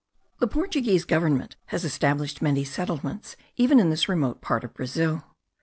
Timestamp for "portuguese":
0.47-1.05